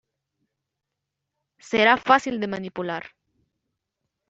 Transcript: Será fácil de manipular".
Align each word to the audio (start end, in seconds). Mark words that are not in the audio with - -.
Será 1.69 1.95
fácil 2.09 2.35
de 2.39 2.47
manipular". 2.53 3.03